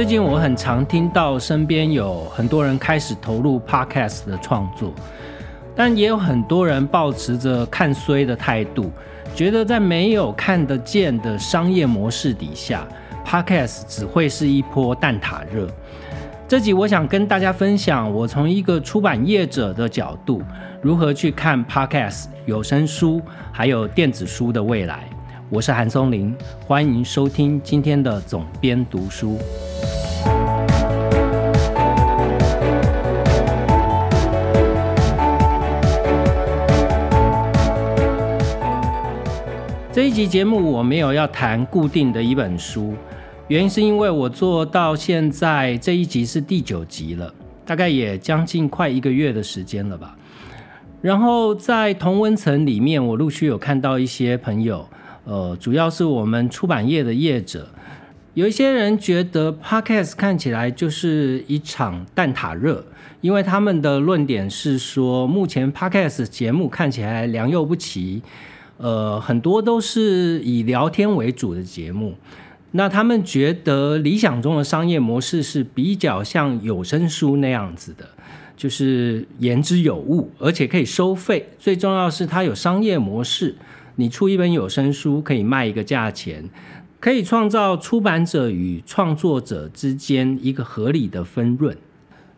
[0.00, 4.94] 最近我很常听到身边有很多人开始投入 podcast 的创作，
[5.76, 8.90] 但也有很多人保持着看衰的态度，
[9.34, 12.88] 觉得在没有看得见的商业模式底下
[13.26, 15.68] ，podcast 只会是一波蛋挞热。
[16.48, 20.40] 这集我想跟大家分享，我从一个出版业者的角度，
[20.80, 23.20] 如何去看 podcast 有声书
[23.52, 25.06] 还有电子书的未来。
[25.52, 26.32] 我是韩松林，
[26.64, 29.36] 欢迎收听今天的总编读书。
[39.92, 42.94] 这一集节目我没有要谈固定的一本书，
[43.48, 47.34] 原因是因为我做到现在这一集是第九集了，
[47.66, 50.16] 大概也将近快一个月的时间了吧。
[51.02, 54.86] 然后在同温层里面，我陆续有看到一些朋友。
[55.24, 57.68] 呃，主要是我们出版业的业者，
[58.34, 62.84] 有一些人觉得 podcast 看起来就是一场蛋挞热，
[63.20, 68.22] 因为他们的论点是说，目前 podcast 节目看起来良莠不齐，
[68.78, 72.14] 呃，很多都是以聊天为主的节目。
[72.72, 78.08] 那他们觉得理想中的商业模式是比较像有声书那样子的，
[78.56, 83.56] 就是言之有物，而且可以收费，最重要是它有商业模式。
[83.96, 86.48] 你出一本有声书可以卖一个价钱，
[86.98, 91.76] 可以创造出版者与创作者之间一个合理的分润。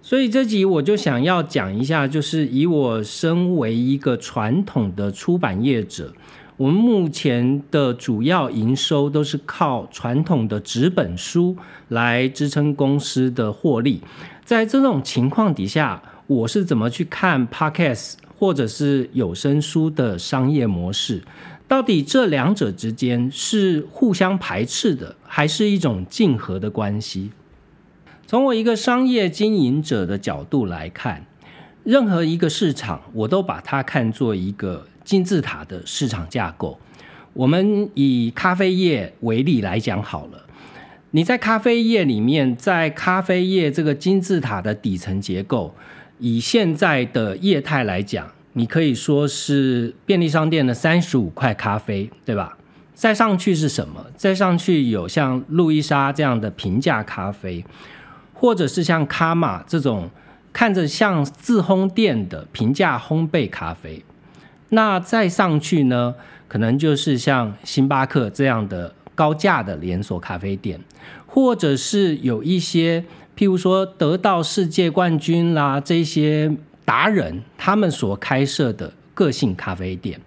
[0.00, 6.12] 所以这集我就想要讲一下，就是以我身为一个传统的出版业者，
[6.56, 11.56] 我们目前的主要营收都是靠传统的纸本书
[11.88, 14.02] 来支撑公司的获利。
[14.44, 21.22] 在这种情况底下，我是怎么去看 Podcast 或者是有声书的商业模式？
[21.68, 27.30] 到底这两者之间是互相排斥的，还是一种竞合的关系？
[28.26, 31.26] 从我一个商业经营者的角度来看，
[31.84, 36.78] 任何一个市场，我都把它看作一个金字塔的市场架构。
[37.34, 40.46] 我们以咖啡业为例来讲好了，
[41.12, 45.74] 你在咖啡业里面，在咖啡业这个金字塔的底层结构，
[46.22, 48.26] 以现在的业态来讲。
[48.54, 52.58] 你可以说是便利商店的三十五块咖啡，对吧？
[52.94, 54.04] 再上去是什么？
[54.14, 57.64] 再上去有像路易莎这样的平价咖啡，
[58.34, 60.10] 或者是像卡玛这种
[60.52, 64.04] 看着像自烘店的平价烘焙咖啡。
[64.68, 66.14] 那再上去呢，
[66.46, 70.78] 可能就是像星巴克这样的高价的连锁咖啡店，
[71.26, 73.02] 或者是有一些
[73.36, 76.54] 譬如说得到世界冠军啦这些。
[76.84, 80.20] 达人他们所开设的个性咖啡店，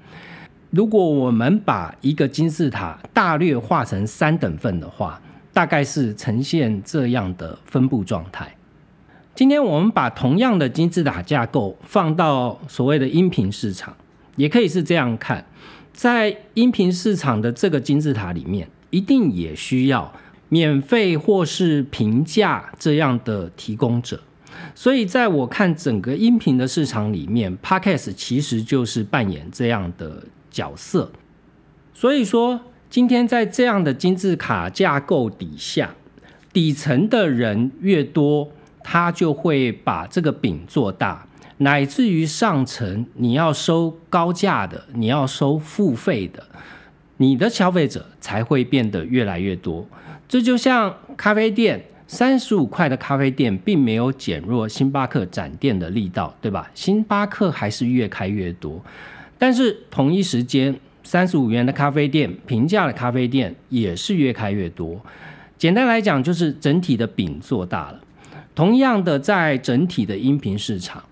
[0.69, 5.21] 如果我们把一个金字塔大略画成三等份的话，
[5.51, 8.55] 大概是呈现这样的分布状态。
[9.35, 13.94] 今天我们把同样的金字塔架构放到所谓的音频市场，
[14.38, 15.45] 也可以是这样看，
[15.91, 20.11] 在音频市场的这个金字塔里面，一定也需要
[20.50, 24.19] 免费或是平价这样的提供者。
[24.73, 31.11] 所以，在我看整个音频的市场里面，Podcast 其实就是扮演这样的角色。
[31.94, 35.94] 所以说，今天在这样的金字塔架构底下，
[36.53, 38.50] 底层的人越多，
[38.83, 41.27] 他就会把这个饼做大，
[41.57, 46.44] 乃至于上层你要收高价的，你要收付费的，
[47.17, 49.85] 你的消费者才会变得越来越多。
[50.28, 51.84] 这就像咖啡店。
[52.08, 56.69] 三十五块的咖啡店并没有减弱星巴克展店的力道，对吧？
[56.75, 58.80] 星巴克还是越开越多，
[59.40, 65.02] 但是同一时间，三十五元的咖啡店、平价的咖啡店也是越开越多。
[65.58, 68.00] 简单来讲，就是整体的饼做大了。
[68.53, 71.03] 同样的，在整体的音频市场，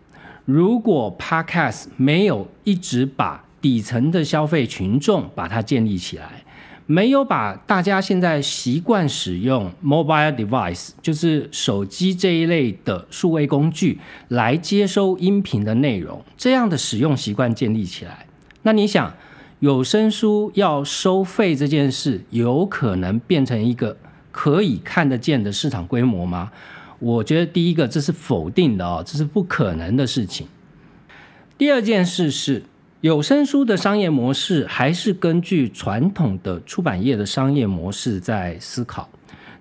[0.45, 6.43] 如果 Podcast 没有一直把底层的消费群众把它建立起来。
[6.85, 18.25] 没有把大家现在习惯使用 mobile device，就是手机这一类的数位工具来接收音频的内容，这样的使用习惯建立起来，
[18.63, 19.13] 那你想
[19.59, 23.95] 有声书要收费这件事，有可能变成一个
[24.31, 26.51] 可以看得见的市场规模吗？
[27.00, 30.47] 我觉得第一个这是否定的哦，这是不可能的事情。
[31.57, 32.63] 第二件事是。
[33.03, 39.09] 有声书的商业模式还是根据传统的出版业的商业模式在思考，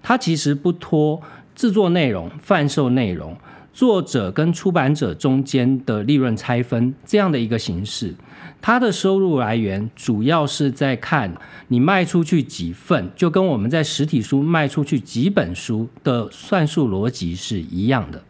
[0.01, 1.21] 它其实不脱
[1.53, 3.37] 制作内容、贩售内容，
[3.73, 8.15] 作者跟出版者中间的利润拆分这样的一个形式。
[8.61, 11.35] 它的收入来源主要是在看
[11.67, 18.23] 你卖出去几份，就跟我们在实体书卖出去几本书的算术逻辑是一样的。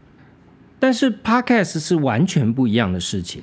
[0.79, 3.43] 但是 Podcast 是完全不一样的事情。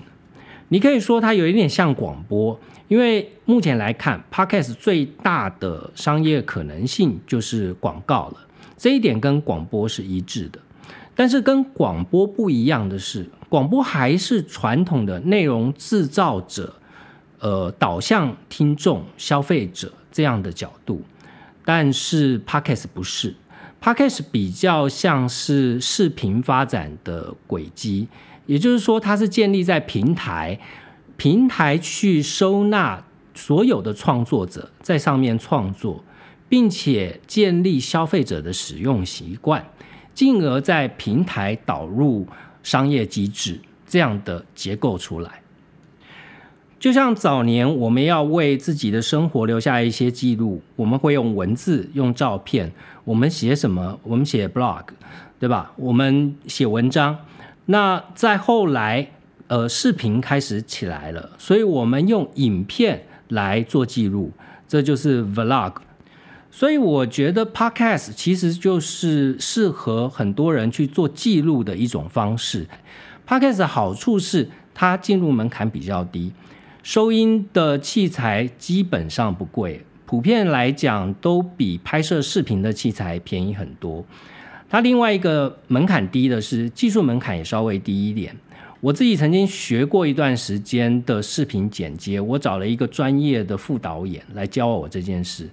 [0.70, 8.38] 你可以说它有一点像广播，因为目前来看，Podcast 最大的商业可能性就是广告了。
[8.78, 10.60] 这一点跟广播是一致的。
[11.16, 16.74] 但是跟广播不一样的是，广播还是传统的内容制造者，
[17.40, 21.02] 呃，导向听众、消费者这样的角度。
[21.66, 23.36] 但是 Podcast 不是
[23.84, 28.08] ，Podcast 比较像是视频发展的轨迹。
[28.50, 30.60] 也就是说，它是建立在平台，
[31.18, 33.06] 平台去收纳
[33.36, 36.04] 所有的创作者在上面创作，
[36.50, 39.64] 并且建立消费者的使用习惯，
[40.16, 42.26] 进而在平台导入
[42.64, 45.44] 商业机制这样的结构出来。
[46.80, 52.72] 就像早年我们要为自己的生活留下一些记录，我们会用文字、用照片，
[53.04, 54.00] 我们写什么？
[54.02, 54.86] 我们写 blog，
[55.38, 55.72] 对吧？
[55.76, 57.16] 我们写文章。
[57.72, 59.12] 那在后来，
[59.46, 64.32] 呃，视频开始起来了，所以我们用影片来做记录，
[64.68, 65.74] 这就是 vlog。
[66.50, 72.66] 所以我觉得 podcast 其实就是适合很多人去做记录的一种方式。
[73.28, 76.34] podcast 好处是它进入门槛比较低，
[76.82, 84.04] 收音的器材基本上不贵，普遍来讲都比拍摄视频的器材便宜很多。
[84.70, 88.36] 它另外一个门槛低的是技术门槛也稍微低一点。
[88.82, 95.50] 我自己曾经学过一段时间的视频剪接，我找了一个专业的副导演来教我这件事，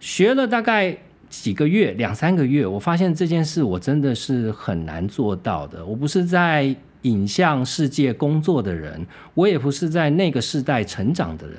[0.00, 0.94] 学了大概
[1.30, 5.82] 几个月，两三个月，我发现这件事我真的是很难做到的。
[5.86, 11.56] 我不是在影像世界工作的人，我也不是在那个时代成长的人，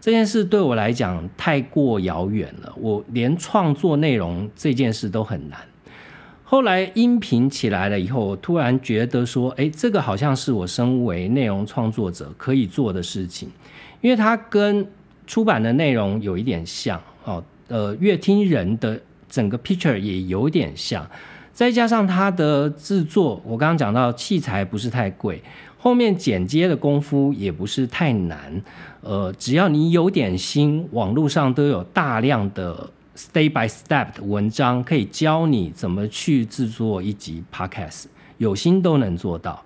[0.00, 5.58] 这件事对我来讲太过遥远了，我连创作内容这件事都很难。
[6.54, 13.50] 后来音频起来了以后，我突然觉得说，哎，这个好像是我身为内容创作者可以做的事情，
[14.00, 14.86] 因为它跟
[15.26, 21.04] 出版的内容有一点像，哦，呃，乐听人的整个 picture 也有点像，
[21.52, 25.42] 再加上它的制作，我刚刚讲到器材不是太贵，
[25.76, 28.62] 后面剪接的功夫也不是太难，
[29.00, 32.88] 呃，只要你有点心，网络上都有大量的。
[33.16, 38.06] Step by step 的文章可以教你怎么去制作一集 Podcast，
[38.38, 39.64] 有心都能做到。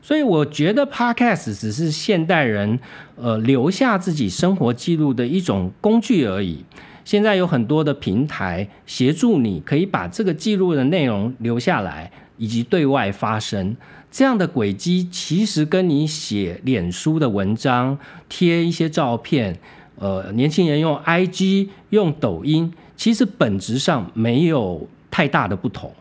[0.00, 2.78] 所以我觉得 Podcast 只是现代人
[3.16, 6.64] 呃留下自己生活记录的一种工具而已。
[7.04, 13.76] 现在有很多的平台协助你可以把这个记录的内容留下来，以及对外发声。
[14.08, 17.98] 这样的轨迹其实跟你写脸书的文章、
[18.28, 19.58] 贴一些照片。
[19.98, 25.92] 呃，年轻人用 IG、用抖音，其实本质上没有太大的不同。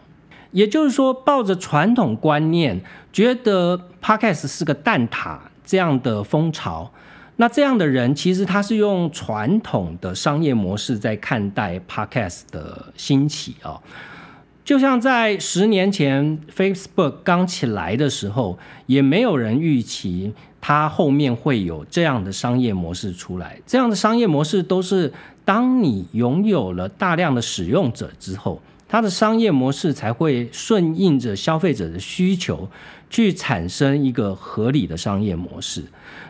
[0.51, 2.81] 也就是说，抱着传统观念，
[3.11, 6.91] 觉得 Podcast 是个蛋挞这样的风潮，
[7.35, 13.81] 那这样的人其实他是用传统的商业模式在看待 Podcast 的兴起啊。
[14.65, 18.57] 就像在十年前 Facebook 刚起来的时候，
[18.87, 20.33] 也没有人预期。
[20.59, 25.13] 它后面会有这样的商业模式出来，这样的商业模式都是
[25.45, 32.67] 当你拥有了大量的使用者之后，它的商业模式才会顺应着消费者的需求
[33.11, 35.83] 去产生一个合理的商业模式。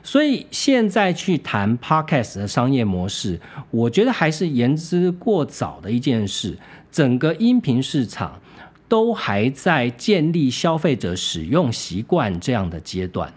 [0.03, 3.39] 所以现在去谈 Podcast 的商业模式，
[3.71, 6.57] 我觉得还是言之过早的一件事。
[6.95, 8.39] 整个音频市场
[8.87, 13.33] 都还在建立消费者使用习惯这样的阶段。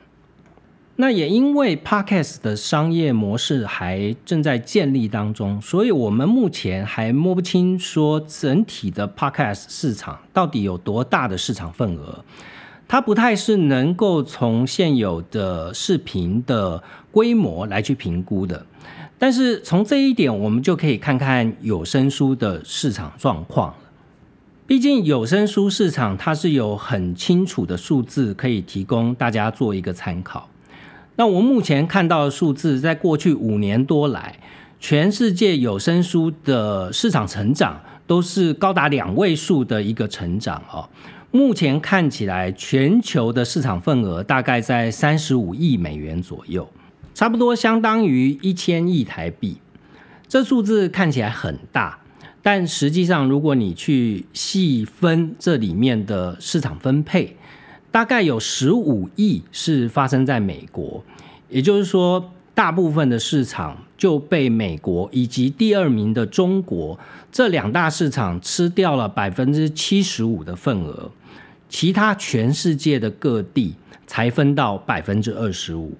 [0.95, 12.25] 那也因为 Podcast 的商业模式还正在建立当中，所以我们目前还摸不清说整体的 Podcast 市场到底有多大的市场份额。
[12.87, 18.65] 它不太是能够从现有的视频的规模来去评估的。
[19.19, 23.75] 但是从这一点，我们就可以看看有声书的市场状况
[24.67, 30.49] 毕竟有声书市场它是有很清楚的数字可以提供大家做一个参考。
[31.17, 34.39] 那我目前看到的数字，在过去五年多来，
[34.79, 40.89] 全世界有声书的市场成长都是高达两位数的一个成长哦。
[41.31, 46.69] 目前看起来，全球的市场份额大概在三十五亿美元左右，
[47.19, 49.57] 差不多相当于一千亿台币。
[50.29, 51.99] 这数字看起来很大。
[52.43, 57.37] 但实际上，如果你去细分这里面的市场分配，
[57.91, 61.03] 大概有十五亿是发生在美国，
[61.49, 66.97] 也就是说，大部分的市场就被美国以及第二名的中国
[67.33, 71.11] 这两大市场吃掉了百分之七十五的份额，
[71.69, 73.75] 其他全世界的各地
[74.07, 75.93] 才分到百分之二十五。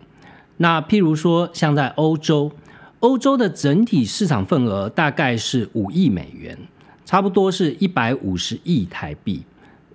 [0.59, 2.53] 那譬如说，像在欧洲。
[3.01, 6.59] 欧洲的整体市场份额大概是五亿美元，
[7.05, 9.45] 差不多是一百五十亿台币。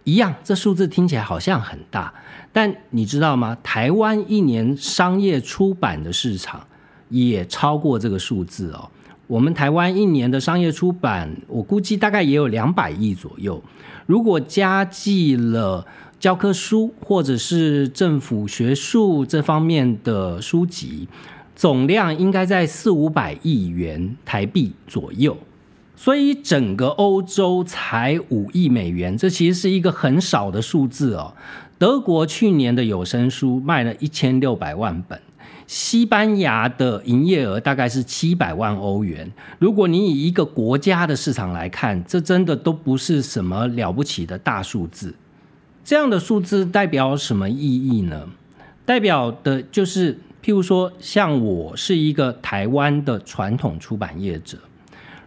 [0.06, 2.14] 一样，这数字听起来好像很大，
[2.54, 3.58] 但你知道吗？
[3.62, 6.66] 台湾一年商业出版的市场
[7.10, 8.90] 也超过这个数字哦。
[9.28, 13.62] 我们台湾一年的商业出版，我估计大概也有两百亿左右。
[14.06, 15.86] 如果加计了
[16.24, 21.06] 教科书或者是政府学术这方面的书籍。
[21.54, 25.38] 总量应该在四五百亿元台币左右，
[25.98, 31.34] 所以整个欧洲才五亿美元，这其实是一个很少的数字哦。
[31.78, 35.20] 德国去年的有声书卖了一千六百万本，
[35.68, 39.30] 西班牙的营业额大概是七百万欧元。
[39.60, 45.14] 如果你以一个国家的市场来看，这真的都不是什么了不起的大数字。
[45.84, 48.30] 这样的数字代表什么意义呢？
[48.86, 50.20] 代表的就是。
[50.46, 54.58] 譬如说，像我是一个台湾的传统出版业者，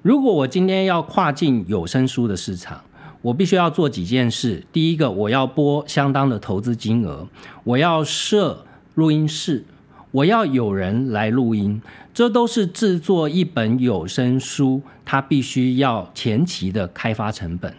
[0.02, 2.82] 如果我今天要跨进有声书的市场，
[3.22, 4.62] 我必须要做几件事。
[4.70, 7.26] 第一个，我要拨相当的投资金额，
[7.64, 9.64] 我要设录音室，
[10.10, 11.80] 我要有人来录音，
[12.12, 17.74] 这都是制作一本有声书它必须要前期的开发成本。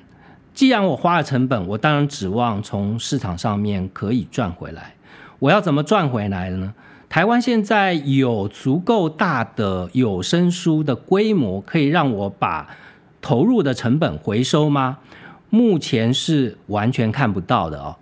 [0.57, 4.95] 既然我花了成本，我当然指望从市场上面可以赚回来。
[5.37, 6.73] 我要怎么赚回来的呢？
[7.07, 12.75] 台湾现在有足够大的有声书的规模，可以让我把
[13.21, 14.97] 投入的成本回收吗？
[15.51, 17.97] 目前是完全看不到的哦。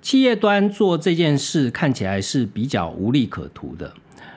[0.00, 3.92] 企业端做这件事看起来是比较无利可图的，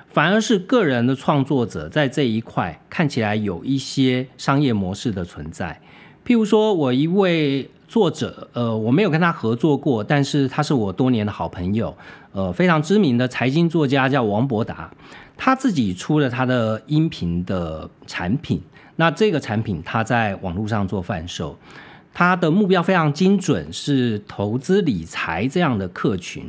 [0.10, 5.80] 反而是个人的创作者在这一块看起来有一些商业模式的存在。
[6.32, 11.94] 譬如说，我一位作者，呃，我没有跟他合作过，但是他是我多年的好朋友。
[12.32, 14.90] 呃，非常知名的财经作家叫王博达，
[15.36, 18.62] 他自己出了他的音频的产品。
[18.96, 21.58] 那这个产品他在网络上做贩售，
[22.14, 26.46] 他的目标非常精准，是投资理财这样的客群。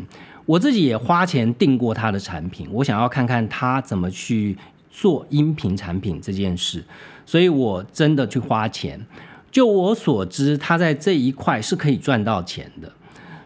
[0.47, 4.57] 我自己也花钱订过他的产品，我想要看看他怎么去
[4.93, 6.85] 做音频产品这件事，
[7.27, 9.05] 所以我真的去花钱。
[9.52, 12.90] 就我所知，他在这一块是可以赚到钱的。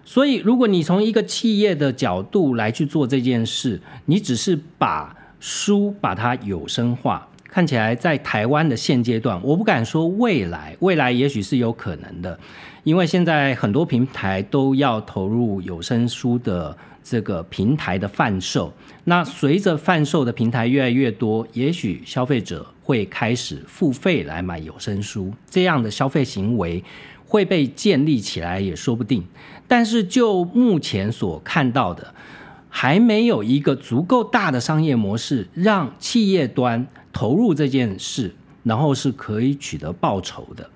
[0.04, 12.38] 所以，如果你从一个企业的角度来去做这件事，你只是把书把它有声化，看起来在台湾的现阶段，我不敢说未来，未来也许是有可能的，
[12.84, 16.76] 因为现在很多平台都要投入有声书的
[17.08, 18.72] 这个平台的贩售。
[19.04, 26.82] 那随着贩售的平台越来越多，也许消费者会开始付费来买有声书，这样的消费行为
[27.25, 29.25] 会被建立起来，也说不定。
[29.68, 32.12] 但是就目前所看到的，
[32.68, 38.34] 还没有一个足够大的商业模式让企业端投入这件事，
[38.64, 40.68] 然后是可以取得报酬的。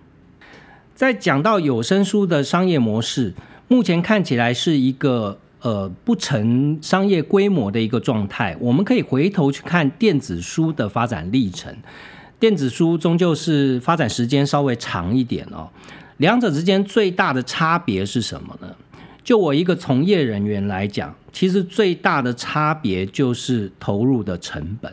[0.94, 3.34] 在讲到有声书的商业模式，
[3.66, 8.56] 目前看起来是一个呃不成商业规模的一个状态。
[8.60, 11.74] 我们可以回头去看电子书的发展历程，
[12.38, 15.68] 电子书终究是发展时间稍微长一点哦。
[16.18, 18.68] 两者之间最大的差别是什么呢？
[19.22, 24.92] 就我一个从业人员来讲，其实最大的差别就是投入的成本。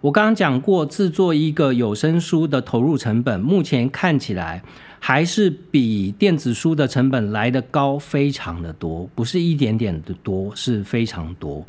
[0.00, 4.62] 我刚刚讲过，制作一个有声书的投入成本，目前看起来
[5.02, 11.64] 还是比电子书的成本来的高，非常的多，不是一点点的多，是非常多。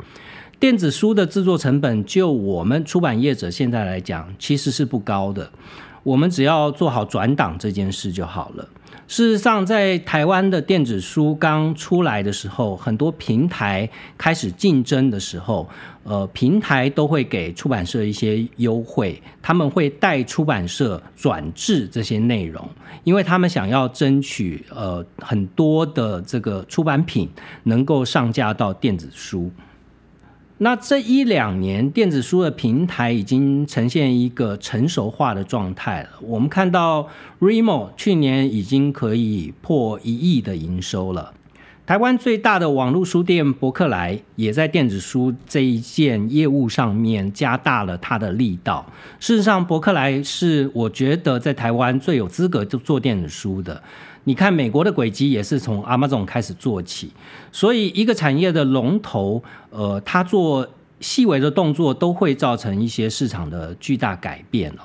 [0.60, 5.50] 电子书的制作成本，就我们出版业者现在来讲，其实是不高的，
[6.04, 8.68] 我们只要做好转档这件事就好了。
[9.12, 15.68] 事实上，在台湾的电子书刚出来的时候，很多平台开始竞争的时候，
[16.04, 22.66] 呃，平台都会给出版社一些优惠，他们会带出版社转制这些内容，
[23.04, 27.28] 因为他们想要争取呃很多的这个出版品
[27.64, 29.50] 能够上架到电子书。
[30.62, 36.10] 那这一两年，电子书的平台已经呈现一个成熟化的状态了。
[36.20, 37.08] 我们看到
[37.40, 41.34] Remo 去年已经可以破一亿的营收了。
[41.84, 48.86] 台湾最大的网络书店博客来也在电子书这一件业务上面加大了它的力道。
[49.18, 53.82] 事实上，博客来是我觉得在台湾最有资格做做电子书的。
[54.24, 57.12] 你看，美国的轨迹也是从 Amazon 开始做起，
[57.50, 60.68] 所以一个产业的龙头，呃，它做
[61.00, 64.82] 细微的动作都会造成一些市场的巨大改变哦。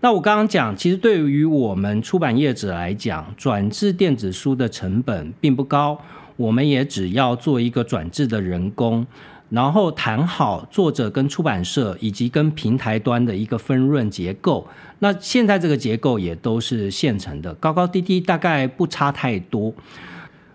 [0.00, 5.98] 那我刚刚讲，其实对于我们出版业者来讲，转制电子书的成本并不高。
[6.36, 9.06] 我们也只要做一个转制的人工，
[9.48, 14.66] 然后谈好作者跟出版社以及跟平台端的一个分润结构。
[14.98, 19.72] 那现在这个结构也都是现成的，高高低低大概不差太多。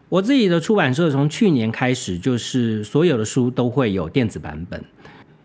[0.09, 4.83] 我自己的出版社从去年开始，就是所有的书都会有电子版本，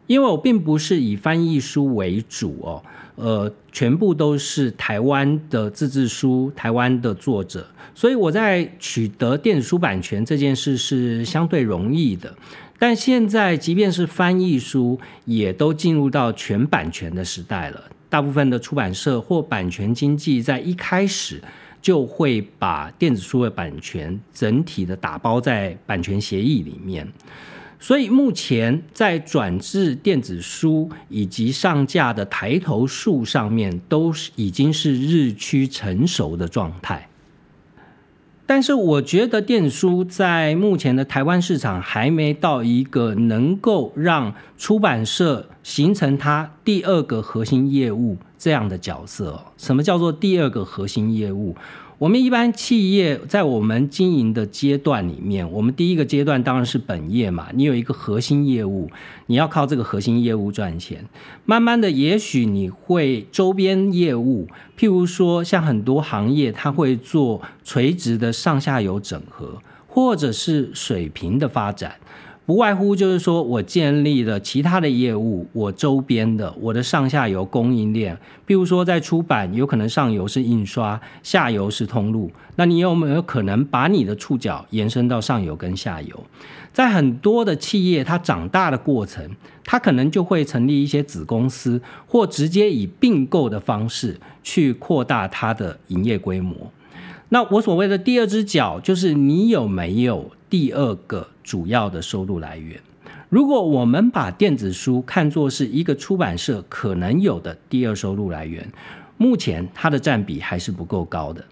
[0.06, 2.82] 因为我并不是以翻译书为主哦。
[3.14, 12.34] 呃，全部都是台湾的自制书，台湾的作者，所以我在取得电子书版权这件事是相对容易的。
[12.78, 17.82] 但现在，即便是翻译书，也都进入到全版权的时代了。
[18.08, 21.42] 大部分的出版社或版权经纪在一开始
[21.82, 27.06] 就会把电子书的版权整体的打包在版权协议里面。
[27.78, 37.08] 所以目前在转制电子书以及上架的抬头数上面，都是已经是日趋成熟的状态。
[38.46, 49.40] 但是我觉得电子书在目前的台湾市场还没到一个能够让出版社形成它第二个核心业务这样的角色。
[49.56, 51.56] 什么叫做第二个核心业务？
[51.98, 57.48] 我们一般企业在我们经营的阶段里面，我们第一个阶段当然是本业嘛。
[57.54, 58.90] 你有一个核心业务，
[59.28, 61.06] 你要靠这个核心业务赚钱。
[61.46, 64.46] 慢慢的，也许你会周边业务，
[64.78, 71.96] 譬如说像很多行业，它会做垂直的上下游整合，或者是水平的发展。
[72.46, 82.30] 不外乎就是说，我建立了其他的业务，我周边的我的上下游供应链，比如说在出版，有可能上游是印刷，下游是通路。
[82.54, 86.22] 那你有没有可能把你的触角延伸到上游跟下游？
[86.72, 89.28] 在很多的企业，它长大的过程，
[89.64, 96.54] 它可能就会成立一些子公司，或直接以并购的方式去扩大它的营业规模。
[97.28, 102.80] 那我所谓的第二只脚，就是你有没有第二个主要的收入来源？
[103.28, 108.70] 如果我们把电子书看作是一个出版社可能有的第二收入来源，
[109.16, 111.44] 目前它的占比还是不够高的，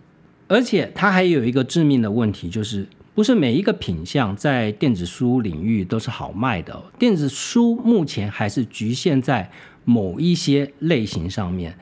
[0.47, 6.81] 而且它还有一个致命的问题，就是不是每一个品相在电子书领域都是好卖的。
[6.97, 9.51] 电子书目前还是局限在
[9.85, 11.77] 某一些类型上面。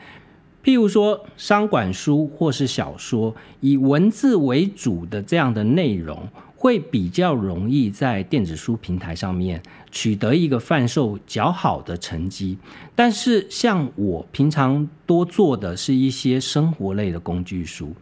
[0.64, 12.57] 譬如说，商管书或是小说，以文字为主的这样的内容，会比较容易在电子书平台上面取得一个贩售较好的成绩。
[12.94, 17.92] 但是，像我平常多做的是一些生活类的工具书，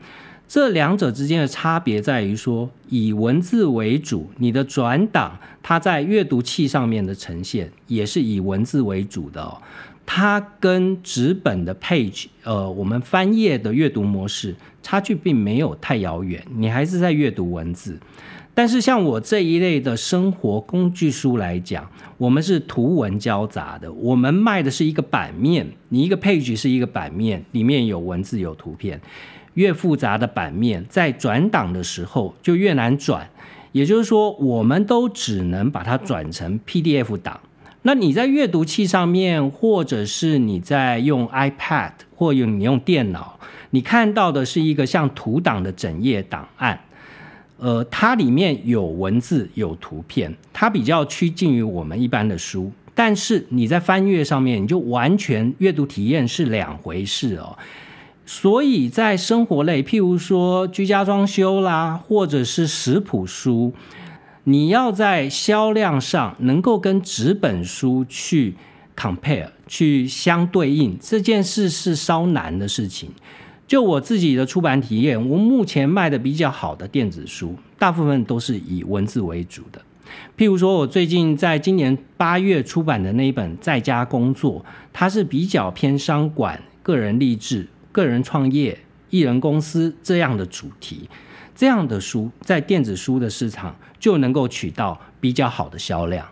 [0.46, 9.62] 这两者之间的差别在于说，以文字为主，你的转档它在阅读器上面的呈现也是以文字为主的哦。
[10.12, 17.96] 它跟纸本的 page，呃，我们翻页的阅读模式差距并没有太遥远，你还是在阅读文字。
[18.52, 29.00] 但是像我这一类的生活工具书来讲，我们是图文交杂的，我们卖的是一个版面，你一个 page 是一个版面，里面有文字有图片，
[29.54, 33.30] 越复杂的版面在转档的时候就越难转，
[33.70, 37.38] 也就是说，我们都只能把它转成 PDF 档。
[37.82, 43.40] 那你在阅读器上面，或者是你在用 iPad 或用你用电脑，
[43.70, 46.78] 你看到的是一个像图档的整页档案，
[47.56, 52.70] 呃，它里面有文字有图片，它比较趋近于我们一般的书。
[52.94, 57.56] 但是你在翻阅上面，你就完全阅读体验是两回事哦。
[58.26, 63.72] 所以在生活类，譬如说居家装修啦，或者是食谱书。
[64.44, 68.54] 你要在销量上能够跟纸本书去
[68.96, 73.10] compare 去相对应，这件事是稍难的事情。
[73.66, 79.80] 就我自己的出版体验，我目前卖的比较好的电子书，大部分都是以文字为主的。
[80.36, 84.58] 譬如说，我最近在今年八月出版的那一本《在家工作》，
[84.92, 88.76] 它是比较偏商管、个人励志、个人创业、
[89.10, 91.08] 艺人公司这样的主题。
[91.60, 96.26] 这样的书在电子书的市场就能够取到比较好的销量。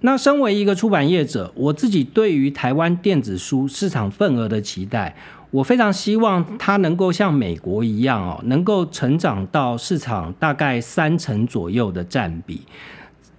[0.00, 5.14] 那身为一个出版业者，我自己对于台湾电子书市场份额的期待，
[5.50, 12.62] 我非常希望它能够像美国一样哦，能够成长到市场大概三成左右的占比。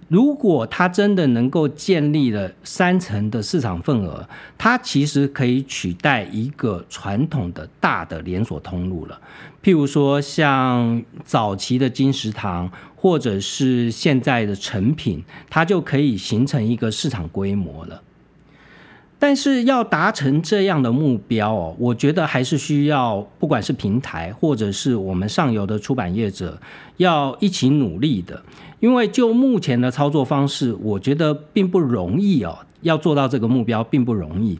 [0.06, 9.20] 如果它真的能够建立了三成的市场份额，它其实可以取代一个传统的大的连锁通路了。
[9.66, 18.00] 譬如说，像早期的金石堂，或者是现在的成品，它就可以形成一个市场规模了。
[19.18, 26.60] 但是要达成这样的目标哦，我觉得还是需要，不管是平台或者是我们上游的出版业者，
[26.98, 28.40] 要一起努力的。
[28.78, 34.56] 因为就目前的操作方式，我觉得并不容易哦，要做到这个目标并不容易。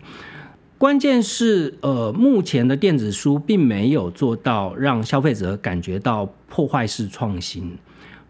[0.79, 7.79] 关键是，呃，目前的电子书并没有做到让消费者感觉到破坏式创新。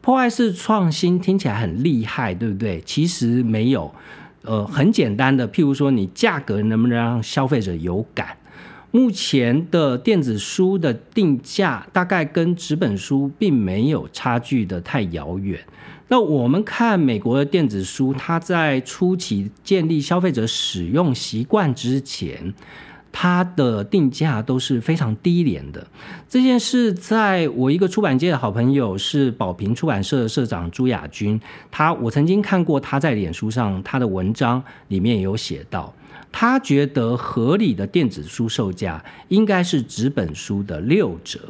[0.01, 2.81] 破坏式创新听起来很厉害，对不对？
[2.83, 3.93] 其实没有。
[4.43, 8.37] 呃，很简单的，譬如说，你价格能不能让消费者有感？
[8.93, 15.59] 目前的电子书的定价大概跟纸本书并没有差距的太遥远。
[16.09, 22.55] 那我们看美国的电子书，它在初期建立消费者使用习惯之前。
[23.19, 25.87] 它的定价都是非常低廉的。
[26.29, 31.41] 这件事，在我一个出版界的好朋友是宝平出版社的社长朱亚军，
[31.71, 35.91] 他我曾经看过他在脸书上他的文章，里面有写到，
[36.31, 41.41] 他觉得合理的电子书售价应该是纸本书的六折。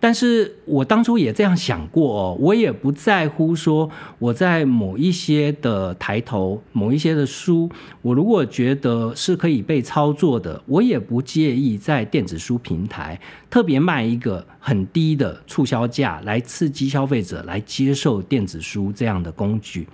[0.00, 7.68] 但是我当初也这样想过哦，我也不在乎说我在某一些的抬头、某一些的书，
[8.00, 19.88] 我如果觉得是可以被操作的，我也不介意在电子书平台特别卖一个很低的促销价来刺激消费者来接受电子书这样的工具。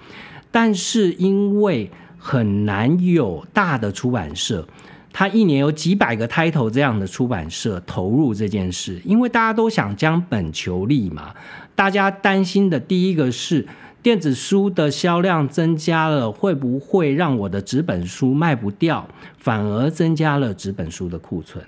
[0.50, 4.66] 但是因为很难有大的出版社。
[5.16, 11.32] 他一年有几百个 title 这样的出版社投入这件事，因为大家都想将本求利嘛。
[11.76, 13.64] 大家担心的第一个是
[14.02, 21.64] 电子书的销量增加了，会不会让我的纸本书卖不掉，反而增加了纸本书的库存？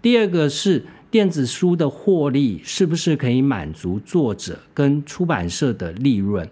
[0.00, 6.48] 第二个是电子书的获利是不是可以满足作者跟出版社的利润？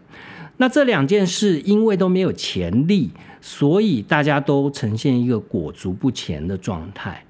[0.59, 3.11] 那这两件事因为都没有潜力。
[3.49, 7.25] 所以大家都呈现一个裹足不前的状态。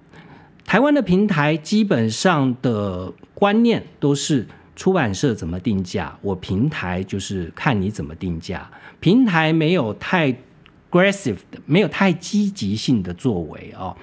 [0.65, 8.67] 台湾的平台基本上的观念都是出版社怎么定价，我平台就是看你怎么定价。
[8.99, 10.35] 平台没有太
[10.91, 13.95] aggressive 的，没有太积极性的作为哦。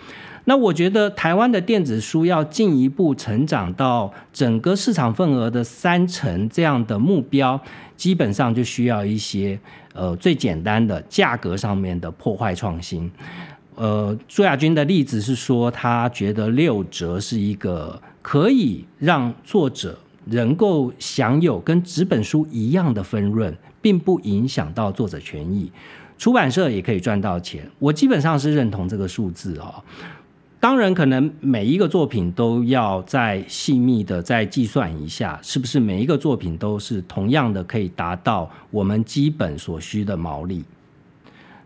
[0.46, 7.60] 那我觉得台湾的电子书要进一步成长到整个市场份额的三成这样的目标，
[7.96, 9.60] 基本上就需要一些。
[9.96, 13.12] 呃，最简单的价格上面的破坏创新。
[13.76, 25.72] 呃，朱亚军的例子是说，他觉得六折是一个可以让作者能够享有跟纸本书一样的分润，并不影响到作者权益，
[26.18, 27.64] 出版社也可以赚到钱。
[27.78, 29.76] 我基本上是认同这个数字哦。
[30.64, 40.64] 当然，可能每一个作品都要再细密的再计算一下，是不是每一个作品都是同样的可以达到我们基本所需的毛利。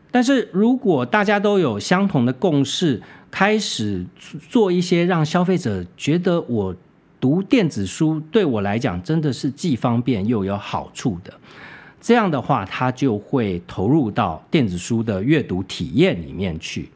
[0.10, 4.04] 但是如果大家都有相同的共识，开始
[4.50, 6.76] 做一些让消费者觉得我
[7.22, 11.32] 读电子书对我来讲真的是既方便又有好处的，
[12.02, 16.90] 这样的话，他就会投入到电子书的阅读体验里面去。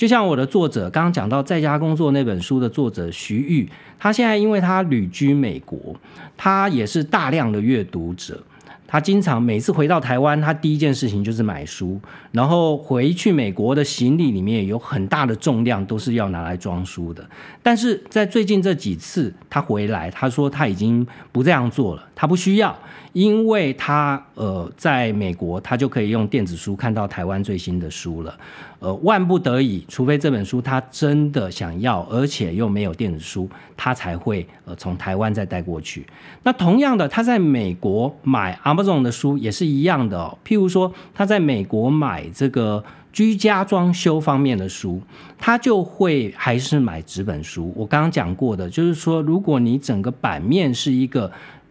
[0.00, 5.94] 就像我的作者刚刚讲到在家工作那本书的作者徐玉，他现在因为他旅居美国，
[6.38, 8.42] 他也是大量的阅读者。
[8.86, 12.00] 他经常每次回到台湾，他第一件事情就是买书，
[12.32, 17.22] 然后回去美国的行李里面有很大的重量都是要拿来装书的。
[17.62, 22.74] 但是在最近这几次他回来，他说他已经不这样做了，他不需要。
[23.12, 28.34] 因为他呃在美国，他就可以用电子书看到台湾最新的书了。
[28.78, 36.06] 呃，万不得已，除非这本书他真的想要，而且又没有电子书，他才会呃从台湾再带过去。
[36.42, 40.34] 那同样的，他在美国买 Amazon 的书也是一样的。
[40.42, 45.02] 譬如说，他在美国买这个居家装修方面的书，
[45.36, 47.70] 他就会还是买纸本书。
[47.76, 51.30] 我刚刚讲过的，就是说，如果你整个版面是一个。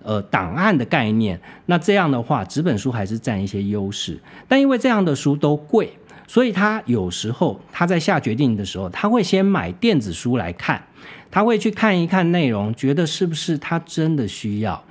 [0.10, 4.19] 呃，档案的概念，那这样的话，纸本书还是占一些优势。
[4.48, 5.93] 但因为这样的书都贵，
[6.26, 10.82] 所以他有时候他在下决定的时候，他会先买电子书来看，
[11.30, 14.84] 他会去看一看内容，觉得是不是他真的需要。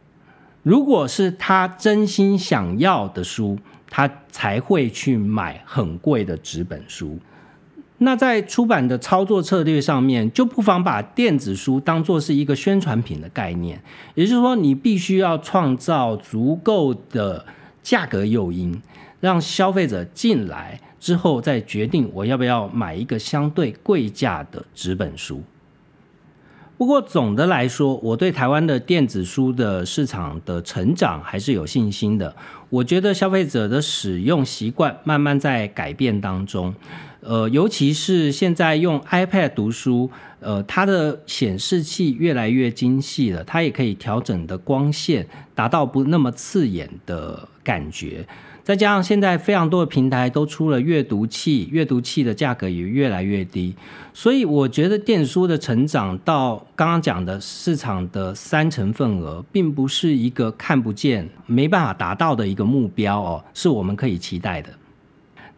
[0.62, 3.58] 如果是他真心想要的书，
[3.90, 7.18] 他才会去买很贵的纸本书。
[7.98, 13.82] 那在出版的操作策略上面，就不妨把电子书当做是一个宣传品的概念，
[14.14, 17.44] 也就是说，你必须要创造足够的
[17.82, 18.80] 价格诱因，
[19.20, 25.42] 让消费者进来之后再决定我要不要买一个相对贵价的纸本书。
[26.78, 32.32] 不过总的来说，我对台湾的电子书的市场的成长还是有信心的。
[32.70, 36.72] 我觉得消费者的使用习惯慢慢在改变当中，
[37.18, 48.24] 呃，尤其是现在用 iPad 读书，呃，它的显示器越来越精细了，它也可以调整的光线，达到不那么刺眼的感觉。
[48.68, 53.74] 再加上现在非常多的平台都出了阅读器，阅读器的价格也越来越低，
[54.12, 64.68] 所以我觉得电子书的成长到刚刚讲的市场的三成份额，并不是一个看不见、没办法达到的一个目标哦，是我们可以期待的。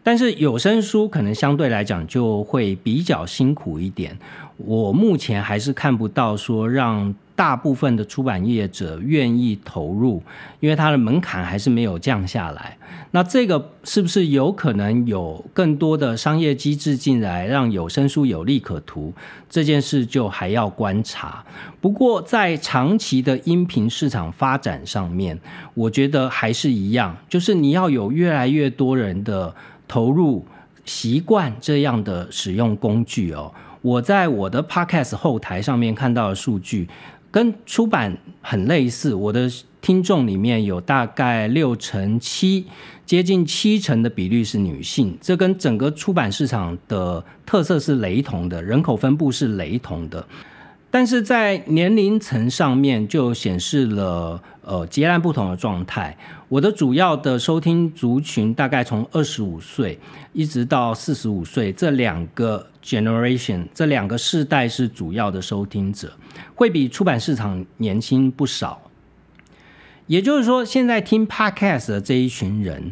[0.01, 4.17] 但是有声书可能相对来讲就会比较辛苦一点，
[4.55, 7.13] 我目前还是看不到说让。
[7.41, 10.21] 大部分的出版业者愿意投入，
[10.59, 12.77] 因为它的门槛还是没有降下来。
[13.09, 19.11] 那这个是不是有可能有更多的商业机制进来，让有声书有利可图？
[19.49, 21.43] 这件事就还要观察。
[21.81, 25.39] 不过在长期的音频市场发展上面，
[25.73, 29.55] 我觉得还是一样，就是你要有越来越多人的
[29.87, 30.45] 投入，
[30.85, 33.51] 习惯这样的使用工具哦。
[33.81, 36.87] 我在我的 Podcast 后台上面看到的数据。
[37.31, 39.49] 跟出版很类似，我的
[39.81, 42.65] 听众里面有大概六成七，
[43.05, 50.27] 接近七成的比率是女性，这跟整个出版市场的特色是雷同的，人口分布是雷同的。
[50.91, 56.15] 但是在年龄层上面就显示了呃截然不同的状态。
[56.49, 59.97] 我的主要的收听族群大概从二十五岁
[60.33, 66.11] 一直到四十五岁，这两个 generation 这两个世代是主要的收听者，
[66.53, 68.81] 会比出版市场年轻不少。
[70.07, 72.91] 也就是说，现在听 podcast 的这一群人，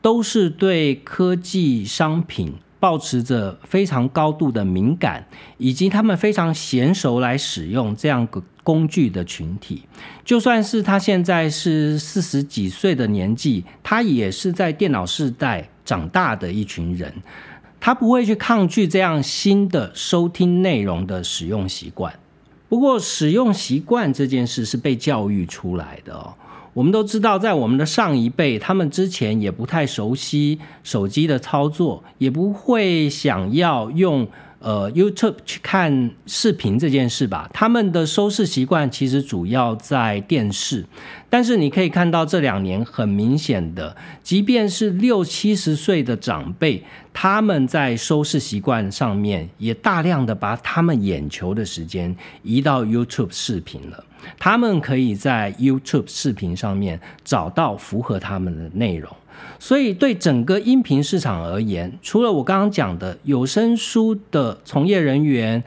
[0.00, 2.54] 都是对科技商品。
[2.80, 5.26] 保持着非常高度的敏感，
[5.58, 9.82] 以及他们非常娴熟来使用这样个工具的群体，
[10.24, 17.12] 就算是他现在是四十几岁的年纪，他也是在电脑时代长大的一群人，
[17.78, 22.14] 他不会去抗拒这样新的收听内容的使用习惯。
[22.68, 26.34] 不过，使用习惯这件事是被教育出来的哦。
[26.72, 34.28] 我们都知道，在我们的上一辈，他们之前也不太熟悉手机的操作，也不会想要用。
[34.60, 40.84] 呃，YouTube 去看视频这件事吧，他们的收视习惯其实主要在电视，
[41.30, 54.04] 但是你可以看到这两年很明显的，即便是六七十岁的长辈，他们在收视习惯上面也大量的把他们眼球的时间移到 YouTube 视频了，
[54.38, 59.10] 他们可以在 YouTube 视频上面找到符合他们的内容。
[59.58, 65.62] 所以，对整个音频市场而言，除了我刚刚讲的有声书的从业人员、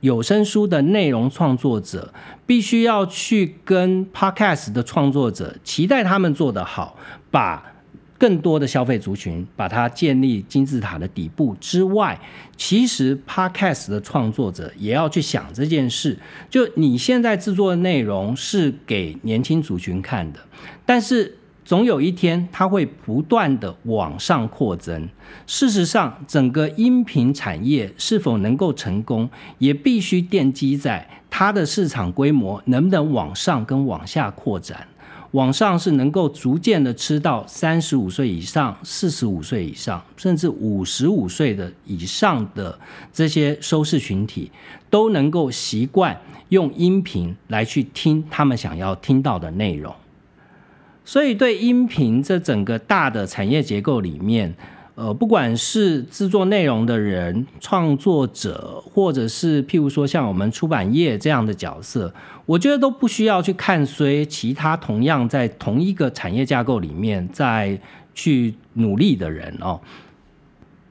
[0.00, 2.12] 有声书的内容创作者，
[2.44, 6.98] 必须要去跟 Podcast 的创作者期待他们做得好，
[7.30, 7.72] 把
[8.18, 12.20] 更多的消费族群把它建立金字塔的底部之外，
[12.56, 16.18] 其实 Podcast 的创作者也要去想这件事。
[16.50, 20.40] 就你现在制作的内容是给年轻族群看的，
[20.84, 21.38] 但是。
[21.66, 25.08] 总有一天，它会不断的往上扩增。
[25.48, 34.86] 事实上，整个音频产业是否能够成功，也必须奠基在它的市场规模能不能往上跟往下扩展。
[35.32, 42.78] 往上是能够逐渐的吃到三十五岁以上、四十五岁以上，甚至五十五岁的以上的
[43.12, 44.52] 这些收视群体，
[44.88, 46.16] 都能够习惯
[46.50, 49.92] 用音频来去听他们想要听到的内容。
[51.08, 54.52] 所以，对音频这整个大的产业结构里面，
[54.96, 62.12] 呃，不管是制作内容的人、创作者，或者是譬如说像我们出版业这样的角色，
[62.44, 67.80] 我觉得都不需要去看随其他同样在同一个产业架构里面在
[68.12, 69.80] 去努力的人哦，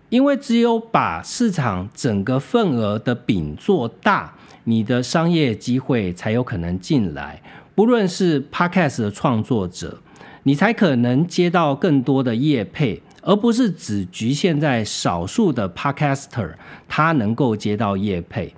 [0.08, 7.42] 因为只有把市场整个份额的饼做大，你的商业机会才有可能进来。
[7.76, 10.00] 不论是 Podcast 的创作者。
[10.48, 16.52] 你才可能接到更多的业配，而不是只局限在少数的 Podcaster，
[16.88, 18.54] 他能够接到业配，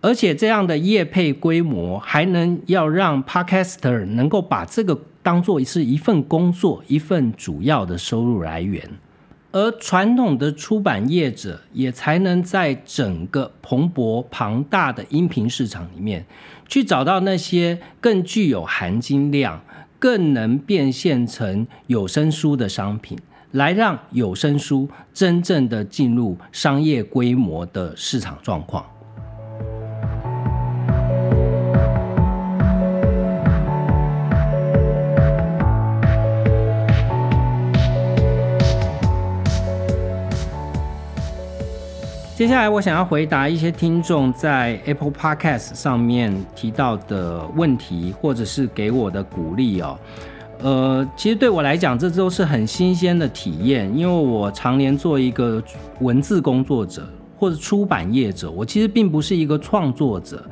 [0.00, 8.82] 而且这样的业配规模还能要让 Podcaster 能够把这个当做是一份工作，一份主要的收入来源。
[9.52, 16.24] 而传统的出版业者也才能在整个蓬勃庞大的音频市场里面，
[16.68, 19.60] 去找到那些更具有含金量、
[20.00, 23.16] 更能变现成有声书的商品，
[23.52, 28.84] 来让有声书真正的进入商业规模的市场状况。
[42.40, 49.98] 接下来，我想要回答一些听众在 Apple Podcast 上面提到的问题，或者是给我的鼓励哦。
[50.62, 55.62] 呃，其实对我来讲，这都是很新鲜的体验，因为我常年做一个
[55.98, 60.42] 文字工作者或者出版业者，我其实并不是一个创作者，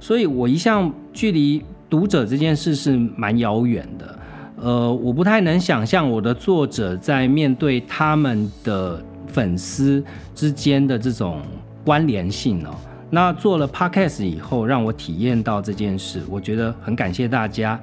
[0.00, 4.18] 所以我一向距离读者这件事是蛮遥远的。
[4.56, 9.00] 呃，我不太能想象我的作者在面对他们的。
[9.32, 10.02] 粉丝
[10.34, 11.42] 之间的这种
[11.84, 12.74] 关联性哦，
[13.10, 17.80] 那做了 podcast 以后，让我体验到这件事，我觉得很感谢大家。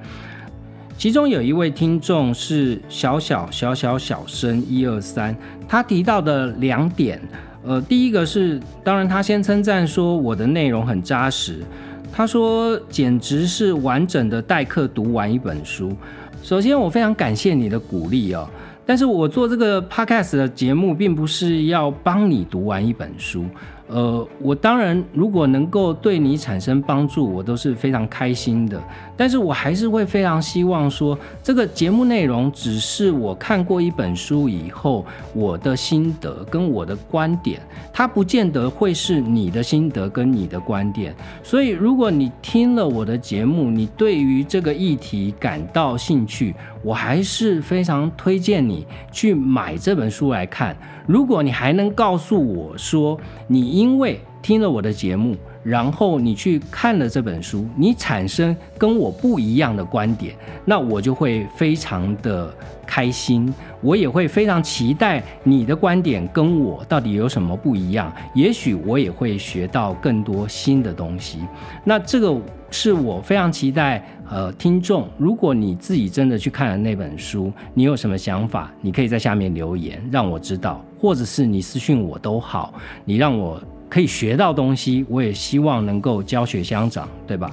[0.98, 5.36] 其中有一位听众是小小小小小生一二三，
[5.68, 7.20] 他提到的两点，
[7.64, 11.62] 呃，第一个是，当然他先称赞说我的内容很扎实，
[12.10, 15.94] 他说简直是完整的代课读完一本书。
[16.42, 18.48] 首先，我非常感谢你的鼓励哦。
[18.86, 23.44] 但是我做这个 podcast 的节目，并不是要帮你读完一本书。
[23.88, 28.80] 呃，我当然如果能够对你产生帮助，我都是非常开心的。
[29.16, 37.60] 但是我还是会非常希望说，这个节目内容只是我看过一本书以后我的心得跟我的观点，
[37.92, 41.14] 它不见得会是你的心得跟你的观点。
[41.42, 50.76] 所以，如果你听了我的节目，你对于这个议题感到兴趣，我还是非常推荐你去买这本书来看。
[51.06, 60.32] 如果你还能告诉我说，你因为听了我的节目，然后你去看了这本书，你产生跟我不一样的观点，
[60.64, 62.54] 那我就会非常的
[62.86, 71.40] 开心，我也会非常期待你的观点跟我到底有什么不一样，也许我也会学到更多新的东西。
[71.82, 72.32] 那这个
[72.70, 74.00] 是我非常期待。
[74.28, 78.72] 呃，听众，如果你自己真的去看了那本书，你有什么想法？
[78.80, 82.74] 你可以在下面留言，让我知道，或者是你私信我都好，
[83.04, 87.50] 你让我可以学到东西，我也希望能够教学相长，对吧？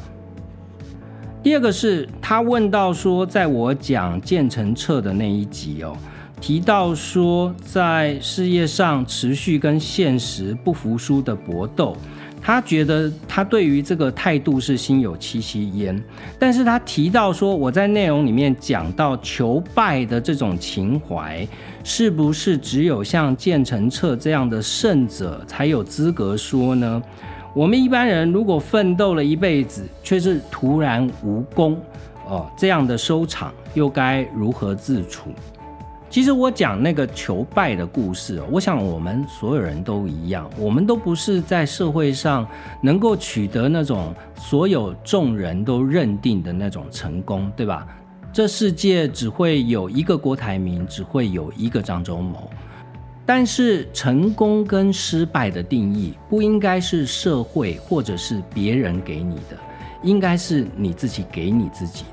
[1.41, 5.95] 第二个是他问到说，在我讲建成册的那一集哦，
[6.39, 11.95] 提到说在事业上持续跟现实不服输的搏斗。
[12.45, 16.03] 他觉得他对于这个态度是心有戚戚焉，
[16.37, 21.47] 但是他提到说，我在内容里面讲到求败的这种情怀，
[21.85, 27.01] 是不是只有像建成策这样的圣者才有资格说呢？
[27.55, 31.79] 我们一般人如果奋斗了一辈子，却是突然无功，
[32.27, 35.29] 哦，这样的收场又该如何自处？
[36.13, 42.47] 其实我讲那个求败的故事，我想我们所有人都一样，我们都不是在社会上
[42.83, 47.87] 能够取得那种所有众人都认定的那种成功，对吧？
[48.31, 52.47] 这世界只会有一个郭台铭，只会有一个张忠谋。
[53.25, 59.57] 但是成功跟失败的定义，不应该是社会或者是别人给你的，
[60.03, 62.05] 应该是你自己给你自己。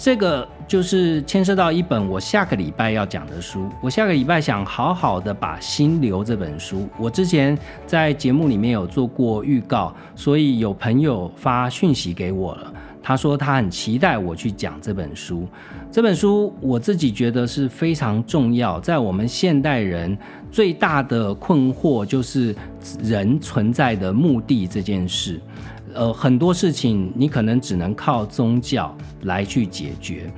[0.00, 3.68] 这个就是牵涉到一本我下个礼拜要讲的书。
[3.82, 15.48] 我下个礼拜想好好的把《心流》这本书，我之前在节目里面有做过预告，所以有朋友发讯息给我了，他说他很期待我去讲这本书。
[15.90, 20.16] 这本书我自己觉得是非常重要，在我们现代人
[20.48, 22.54] 最大的困惑就是
[23.02, 25.40] 人存在的目的这件事。
[25.94, 30.30] 呃，很多事情你可能只能靠宗教来去解决，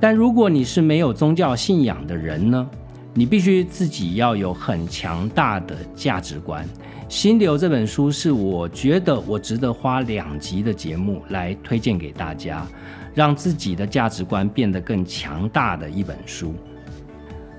[0.00, 2.68] 但如果你是没有宗教信仰的人呢，
[3.14, 6.64] 你必须自己要有很强大的价值观。
[7.08, 12.66] 《心流》这本书是我觉得我值得花两集的节目来推荐给大家，
[13.14, 16.54] 让自己的价值观变得更强大的一本书。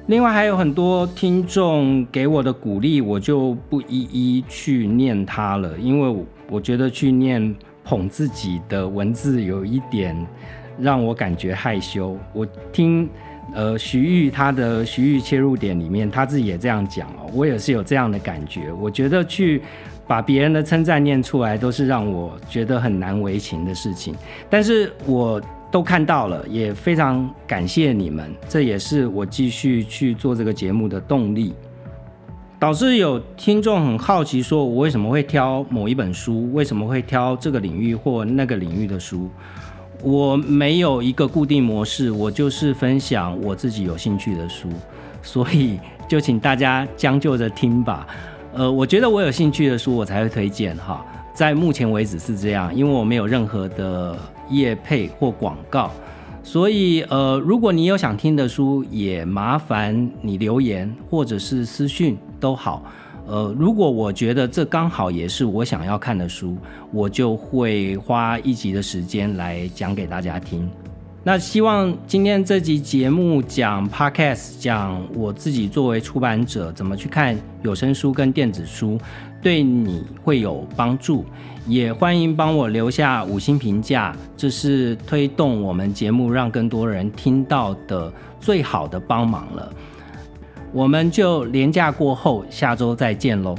[0.07, 6.25] 另外还有很多听众给我的鼓励，我就不一一去念它了，因为。
[6.51, 10.13] 我觉得去念捧自己的文字有一点
[10.77, 12.17] 让我感觉害羞。
[12.33, 13.09] 我听
[13.53, 18.69] 呃徐玉他的徐玉切入点里面，他自己也这样讲哦，我也是有这样的感觉。
[18.73, 19.61] 我觉得去
[20.05, 24.13] 把别人的称赞念出来，都是让我觉得很难为情的事情。
[24.49, 25.41] 但是我
[25.71, 31.53] 都看到了，也非常感谢你们，这也是我继续去做这个节目的动力。
[32.61, 39.27] 导致有听众很好奇，说我为什么会挑某一本书，为什么会挑这个领域或那个领域的书？
[40.03, 44.69] 我没有一个固定模式，我就是分享我自己有兴趣的书，
[45.23, 48.05] 所以就请大家将就着听吧。
[48.53, 51.03] 呃，我觉得我有兴趣的书，我才会推荐哈。
[51.33, 54.15] 在目前为止是这样，因为我没有任何的
[54.51, 55.89] 业配或广告。
[56.43, 62.83] 所以，呃，如果你有想听的书，也麻烦你留言或者是私讯都好。
[63.27, 66.57] 呃，如果我觉得这刚好也是我想要看的书，
[66.91, 70.69] 我就会花一集的时间来讲给大家听。
[71.23, 78.99] 那希望今天这集节目讲 podcast，讲我自己作为出版者怎么去看有声书跟电子书，
[79.39, 81.23] 对你会有帮助。
[81.67, 89.71] 也欢迎帮我留下五星评价，这是推动我们节目让更多人听到的最好的帮忙了。
[90.73, 93.55] 我们就连假过后，下周再见喽。